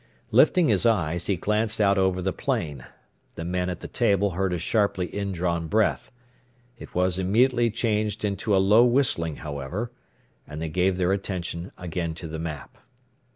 Lifting 0.31 0.67
his 0.69 0.83
eyes, 0.83 1.27
he 1.27 1.35
glanced 1.37 1.79
out 1.79 1.95
over 1.99 2.23
the 2.23 2.33
plain. 2.33 2.85
The 3.35 3.45
men 3.45 3.69
at 3.69 3.81
the 3.81 3.87
table 3.87 4.31
heard 4.31 4.51
a 4.51 4.57
sharply 4.57 5.05
indrawn 5.13 5.67
breath. 5.67 6.11
It 6.79 6.95
was 6.95 7.19
immediately 7.19 7.69
changed 7.69 8.25
into 8.25 8.55
a 8.55 8.57
low 8.57 8.83
whistling, 8.83 9.35
however, 9.35 9.91
and 10.47 10.59
they 10.59 10.69
gave 10.69 10.97
their 10.97 11.11
attention 11.13 11.71
again 11.77 12.15
to 12.15 12.27
the 12.27 12.39
map. 12.39 12.79